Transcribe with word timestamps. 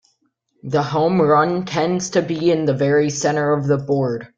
The 0.63 0.81
home 0.81 1.21
run 1.21 1.63
tends 1.63 2.09
to 2.09 2.23
be 2.23 2.49
in 2.49 2.65
the 2.65 2.73
very 2.73 3.11
center 3.11 3.53
of 3.53 3.67
the 3.67 3.77
board. 3.77 4.27